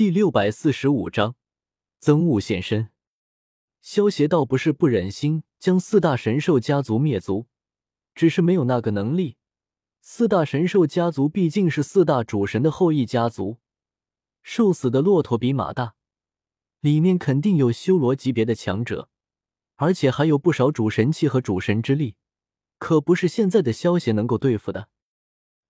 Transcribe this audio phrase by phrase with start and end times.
[0.00, 1.36] 第六百四十五章，
[2.00, 2.88] 憎恶现身。
[3.82, 7.48] 萧协倒不是不忍心将四大神兽家族灭族，
[8.14, 9.36] 只是没有那个能力。
[10.00, 13.58] 四大神兽家族毕竟是四大主神的后裔家族，
[14.42, 15.96] 瘦死的骆驼比马大，
[16.80, 19.10] 里面肯定有修罗级别的强者，
[19.74, 22.16] 而且还有不少主神器和主神之力，
[22.78, 24.88] 可不是现在的萧协能够对付的。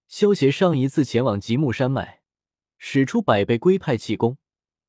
[0.07, 2.20] 萧协上一次前往极目山脉，
[2.83, 4.39] 使出百倍龟派气功，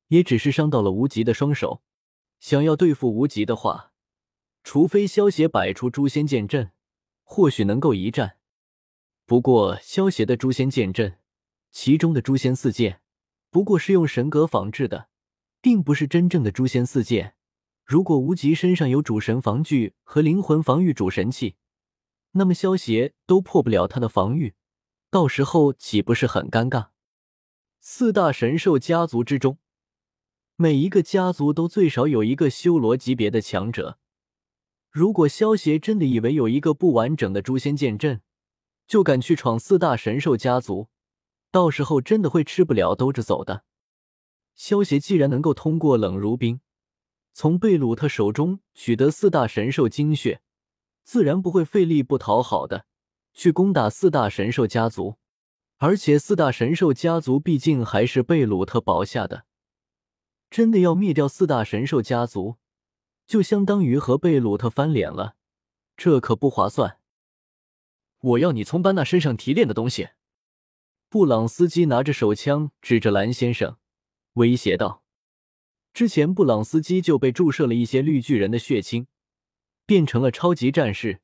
[0.08, 1.82] 也只是伤到了无极的双手。
[2.40, 3.92] 想要对付无极的话，
[4.64, 6.72] 除非萧协摆出诛仙剑阵，
[7.22, 8.38] 或许能够一战。
[9.26, 11.18] 不过萧协的诛仙剑阵，
[11.70, 13.02] 其中的诛仙四剑，
[13.50, 15.10] 不过是用神格仿制的，
[15.60, 17.34] 并不是真正的诛仙四剑。
[17.84, 21.56] 如果无极身上有主神防具和灵魂防御主神器，
[22.32, 24.54] 那么萧协都破不了他的防御。
[25.10, 26.91] 到时候岂不是很尴尬？
[27.84, 29.58] 四大神兽家族之中，
[30.54, 33.98] 每一个家族都最少有一个修罗级别的强者。
[34.88, 38.20] 如果萧协真的以为有一个不完整的诛仙剑阵，
[38.86, 40.90] 就敢去闯四大神兽家族，
[41.50, 43.64] 到时候真的会吃不了兜着走的。
[44.54, 46.60] 萧协既然能够通过冷如冰，
[47.32, 50.40] 从贝鲁特手中取得四大神兽精血，
[51.02, 52.86] 自然不会费力不讨好的。
[53.34, 55.16] 去攻打四大神兽家族，
[55.82, 59.46] 而且四大神兽家族毕竟还是贝鲁特保下的，
[60.48, 62.54] 真的要灭掉四大神兽家族，
[63.26, 65.34] 就相当于和贝鲁特翻脸了，
[65.96, 66.98] 这可不划算。
[68.20, 70.10] 我要你从班纳身上提炼的东西。
[71.08, 73.76] 布朗斯基拿着手枪指着蓝先生，
[74.34, 75.02] 威胁道
[75.92, 79.08] ：“之前布朗斯基就被注射了一些绿巨人的血清，
[79.84, 81.20] 变成了超级战士。”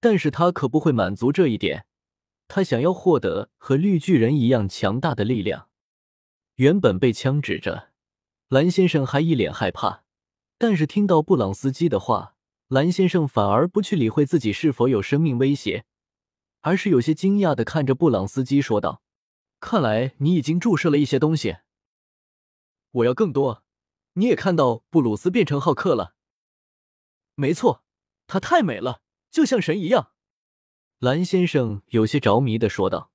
[0.00, 1.84] 但是他可不会满足这一点，
[2.48, 5.68] 他想要获得和绿巨人一样强大的力量。
[6.56, 7.90] 原本被枪指着，
[8.48, 10.02] 蓝先生还一脸害怕，
[10.56, 12.34] 但是听到布朗斯基的话，
[12.66, 15.84] 蓝先生反而不去理会自己是否有生命威胁，
[16.62, 19.02] 而是有些惊讶的看着布朗斯基说道
[19.60, 21.58] ：“看来你已经注射了一些东西，
[22.90, 23.62] 我要更多。
[24.14, 26.14] 你也看到布鲁斯变成浩克了？
[27.36, 27.84] 没错，
[28.26, 30.12] 她太美了。”就像神一样，
[31.00, 33.12] 蓝先生有些着迷的说道。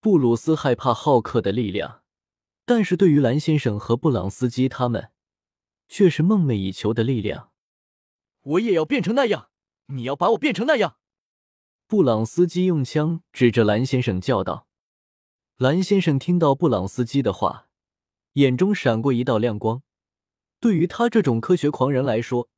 [0.00, 2.02] 布鲁斯害怕浩克的力量，
[2.64, 5.10] 但是对于蓝先生和布朗斯基他们，
[5.88, 7.50] 却是梦寐以求的力量。
[8.40, 9.50] 我也要变成那样！
[9.88, 10.96] 你要把我变成那样！
[11.86, 14.66] 布朗斯基用枪指着蓝先生叫道。
[15.58, 17.68] 蓝先生听到布朗斯基的话，
[18.34, 19.82] 眼中闪过一道亮光。
[20.60, 22.48] 对于他这种科学狂人来说，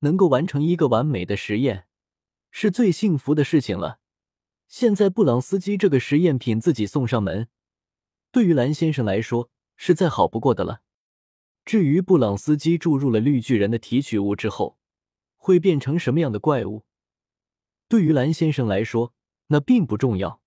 [0.00, 1.86] 能够完成一个完美的实验。
[2.52, 3.98] 是最幸福的事情了。
[4.68, 7.48] 现在布朗斯基这个实验品自己送上门，
[8.30, 10.82] 对于蓝先生来说是再好不过的了。
[11.64, 14.78] 至于布朗斯基注入了绿巨人的提取物之后
[15.36, 16.84] 会变成什么样的怪物，
[17.88, 19.14] 对于蓝先生来说
[19.46, 20.40] 那并不重要。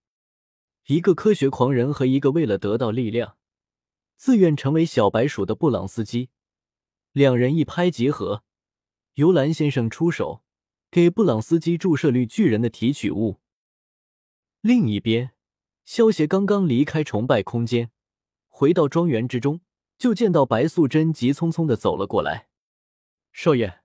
[0.86, 3.38] 一个科学狂人和一个为了得到力量
[4.16, 6.30] 自愿成为小白鼠的布朗斯基，
[7.12, 8.44] 两人一拍即合，
[9.16, 10.45] 由蓝先生出手。
[10.96, 13.42] 给布朗斯基注射绿巨人的提取物。
[14.62, 15.32] 另一边，
[15.84, 17.92] 萧协刚刚离开崇拜空间，
[18.48, 19.60] 回到庄园之中，
[19.98, 22.48] 就见到白素贞急匆匆的走了过来。
[23.34, 23.82] 少爷，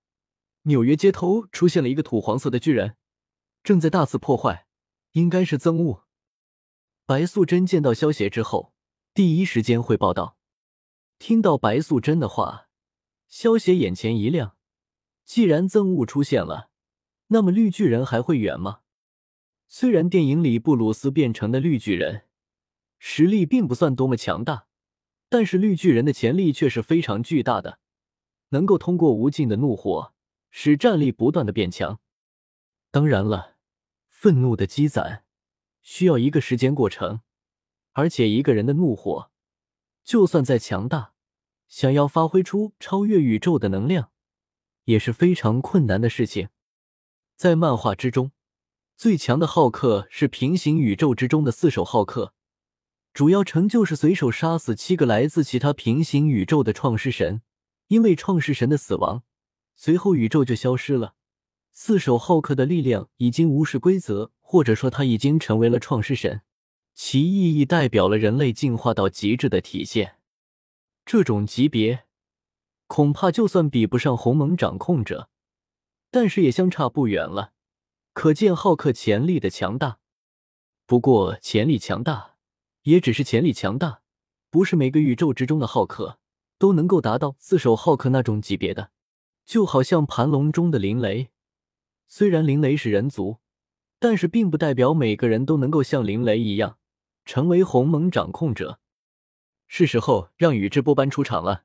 [0.62, 2.94] 纽约街头出现了一个土黄色的巨人，
[3.64, 4.68] 正在大肆破坏，
[5.14, 6.06] 应该是憎恶。
[7.06, 8.72] 白素贞见到萧协之后，
[9.12, 10.38] 第一时间汇报道。
[11.18, 12.68] 听到白素贞的话，
[13.26, 14.56] 萧协眼前一亮，
[15.24, 16.69] 既然憎恶出现了。
[17.32, 18.80] 那么绿巨人还会远吗？
[19.68, 22.22] 虽然电影里布鲁斯变成的绿巨人
[22.98, 24.66] 实力并不算多么强大，
[25.28, 27.78] 但是绿巨人的潜力却是非常巨大的，
[28.48, 30.12] 能够通过无尽的怒火
[30.50, 32.00] 使战力不断的变强。
[32.90, 33.56] 当然了，
[34.08, 35.24] 愤怒的积攒
[35.82, 37.20] 需要一个时间过程，
[37.92, 39.30] 而且一个人的怒火
[40.02, 41.12] 就算再强大，
[41.68, 44.10] 想要发挥出超越宇宙的能量
[44.86, 46.48] 也是非常困难的事情。
[47.40, 48.32] 在漫画之中，
[48.98, 52.34] 最强的浩克是平行宇宙之中的四手浩克，
[53.14, 57.40] 主要成就是随手杀死七个来自其他平行宇宙的创世神。
[57.88, 59.22] 因为创世神的死亡，
[59.74, 61.14] 随后宇宙就消失了。
[61.72, 66.42] 四手浩克的力量已经无视规则，或者说他已经成为了创世神，
[66.92, 70.16] 其意义代表了人类进化到极致的体现。
[71.06, 72.04] 这种级别，
[72.86, 75.29] 恐怕就算比不上鸿蒙掌控者。
[76.10, 77.52] 但是也相差不远了，
[78.12, 79.98] 可见浩克潜力的强大。
[80.86, 82.36] 不过潜力强大，
[82.82, 84.02] 也只是潜力强大，
[84.50, 86.18] 不是每个宇宙之中的浩克
[86.58, 88.90] 都能够达到四手浩克那种级别的。
[89.44, 91.30] 就好像盘龙中的林雷，
[92.06, 93.38] 虽然林雷是人族，
[93.98, 96.78] 但是并不代表每个人都能够像林雷一样
[97.24, 98.78] 成为鸿蒙掌控者。
[99.66, 101.64] 是时候让宇智波斑出场了。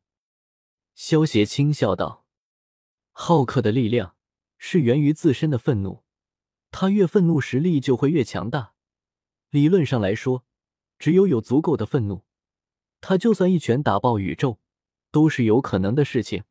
[0.95, 2.25] 萧协轻笑道
[3.11, 4.14] ：“浩克的力量
[4.67, 6.03] 是源于自身的愤怒，
[6.71, 8.73] 他越愤怒，实力就会越强大。
[9.51, 10.43] 理论上来说，
[10.97, 12.23] 只有有足够的愤怒，
[12.99, 14.57] 他就算一拳打爆宇宙，
[15.11, 16.45] 都是有可能的事情。”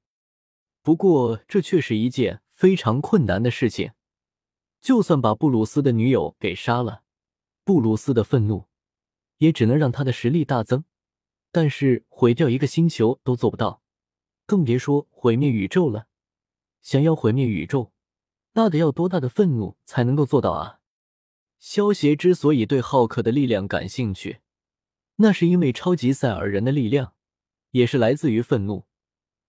[0.81, 3.91] 不过，这却是一件非常困难的事情。
[4.81, 7.03] 就算把布鲁斯的女友给杀了，
[7.65, 8.69] 布鲁斯的愤怒
[9.39, 10.85] 也只能让他的实力大增，
[11.51, 13.83] 但是毁掉一个星球都做不到，
[14.47, 16.07] 更别说毁灭宇宙了。
[16.81, 17.91] 想要毁灭宇宙，
[18.55, 20.81] 那得要多大的愤怒才能够做到啊？
[21.59, 24.41] 萧协之所以对浩克的力量感兴趣，
[25.17, 27.15] 那是因为超级赛尔人的力量
[27.71, 28.87] 也是来自于愤怒。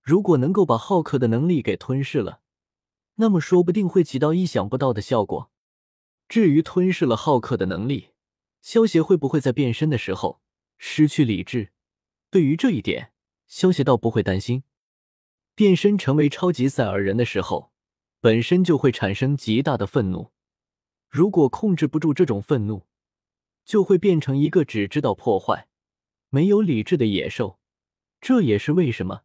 [0.02, 2.42] 如果能够把浩克的能力给吞噬了，
[3.16, 5.52] 那么说不定会起到意想不到的效果。
[6.28, 8.10] 至于吞噬了浩克的能力，
[8.62, 10.42] 萧协会不会在变身的时候
[10.78, 11.72] 失去理智？
[12.32, 13.12] 对于这一点，
[13.46, 14.64] 萧协倒不会担心。
[15.54, 17.72] 变身成为超级赛尔人的时候，
[18.26, 20.32] 本身就会产生极大的愤怒。
[21.12, 22.88] 如果控制不住这种愤怒，
[23.64, 25.68] 就会变成一个只知道破坏、
[26.32, 27.60] 没有理智的野兽。
[28.20, 29.22] 这也是为什么。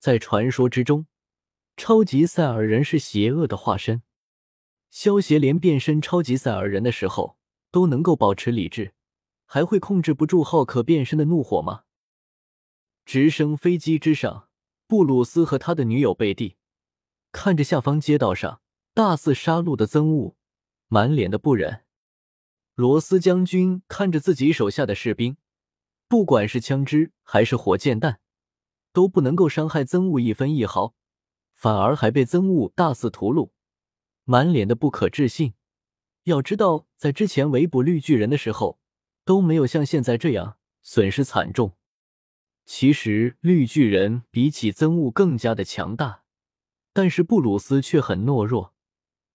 [0.00, 1.06] 在传说之中，
[1.76, 4.02] 超级赛尔人是邪恶的化身。
[4.90, 7.38] 萧协连变身超级赛尔人的时候
[7.70, 8.94] 都能够保持理智，
[9.46, 11.84] 还会控制不住浩克变身的怒火吗？
[13.04, 14.48] 直升飞机之上，
[14.88, 16.56] 布鲁斯和他的女友贝蒂
[17.34, 18.60] 看着下方街道上
[18.94, 20.36] 大肆杀戮的憎恶，
[20.86, 21.82] 满脸的不忍。
[22.76, 25.36] 罗斯将军看着自己手下的士兵，
[26.08, 28.20] 不管是枪支还是火箭弹。
[28.92, 30.94] 都不能够伤害憎恶一分一毫，
[31.52, 33.50] 反而还被憎恶大肆屠戮，
[34.22, 35.54] 满脸的不可置信。
[36.22, 38.78] 要知道，在之前围捕绿巨人的时候，
[39.24, 41.76] 都没有像现在这样损失惨重。
[42.64, 46.22] 其实绿巨人比起憎恶更加的强大，
[46.94, 48.72] 但是布鲁斯却很懦弱，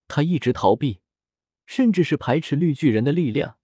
[0.07, 1.01] 他一直逃避，
[1.67, 3.57] 甚至是排斥绿巨人的力量，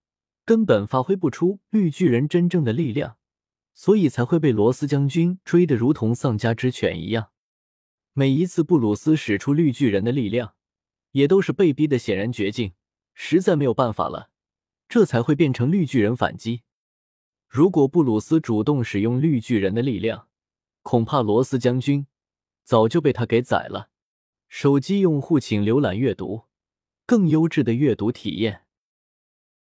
[0.46, 3.18] 根本发挥不出绿巨人真正的力量。
[3.78, 7.32] 所以才会被罗斯将军追得如同丧家之犬一样。
[8.14, 10.56] 每一次布鲁斯使出绿巨人的力量，
[11.12, 12.72] 也都是被逼的显然绝境，
[13.14, 14.30] 实在没有办法了，
[14.88, 16.62] 这才会变成绿巨人反击。
[17.50, 20.30] 如果布鲁斯主动使用绿巨人的力量，
[20.82, 22.08] 恐怕罗斯将军
[22.66, 23.90] 早就被他给宰了。
[24.50, 26.46] 手机用户请浏览阅读，
[27.06, 28.65] 更优质的阅读体验。